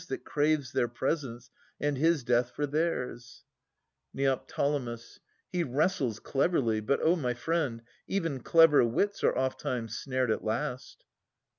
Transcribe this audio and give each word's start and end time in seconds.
That 0.07 0.25
craves 0.25 0.71
their 0.71 0.87
presence, 0.87 1.51
and 1.79 1.95
his 1.95 2.23
death 2.23 2.49
for 2.49 2.65
theirs. 2.65 3.43
Ned. 4.15 4.39
He 5.51 5.63
wrestles 5.63 6.19
cleverly; 6.19 6.79
but, 6.79 6.99
O 7.03 7.15
my 7.15 7.35
friend, 7.35 7.83
Even 8.07 8.39
clever 8.39 8.83
wits 8.83 9.23
are 9.23 9.37
ofttimes 9.37 9.95
snared 9.95 10.31
at 10.31 10.43
last. 10.43 11.05